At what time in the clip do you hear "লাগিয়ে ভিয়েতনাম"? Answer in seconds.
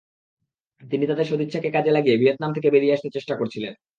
1.91-2.51